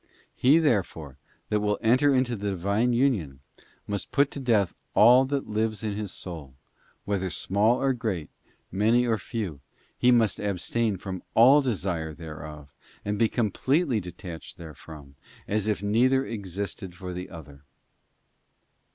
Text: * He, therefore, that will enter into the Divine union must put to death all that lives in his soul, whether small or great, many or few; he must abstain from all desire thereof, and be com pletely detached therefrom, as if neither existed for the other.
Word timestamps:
* 0.23 0.25
He, 0.33 0.57
therefore, 0.57 1.19
that 1.49 1.59
will 1.59 1.77
enter 1.79 2.11
into 2.15 2.35
the 2.35 2.49
Divine 2.49 2.91
union 2.91 3.41
must 3.85 4.11
put 4.11 4.31
to 4.31 4.39
death 4.39 4.73
all 4.95 5.25
that 5.25 5.45
lives 5.47 5.83
in 5.83 5.93
his 5.93 6.11
soul, 6.11 6.55
whether 7.05 7.29
small 7.29 7.79
or 7.79 7.93
great, 7.93 8.27
many 8.71 9.05
or 9.05 9.19
few; 9.19 9.61
he 9.95 10.09
must 10.11 10.39
abstain 10.39 10.97
from 10.97 11.21
all 11.35 11.61
desire 11.61 12.15
thereof, 12.15 12.73
and 13.05 13.19
be 13.19 13.29
com 13.29 13.51
pletely 13.51 14.01
detached 14.01 14.57
therefrom, 14.57 15.17
as 15.47 15.67
if 15.67 15.83
neither 15.83 16.25
existed 16.25 16.95
for 16.95 17.13
the 17.13 17.29
other. 17.29 17.63